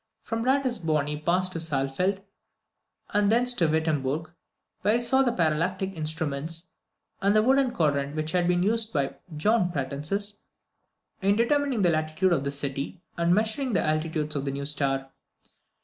[0.23, 2.23] From Ratisbon he passed to Saalfeld,
[3.13, 4.31] and thence to Wittemburg,
[4.81, 6.71] where he saw the parallactic instruments
[7.21, 10.37] and the wooden quadrant which had been used by John Pratensis
[11.21, 14.65] in determining the latitude of the city, and in measuring the altitudes of the new
[14.65, 15.11] star.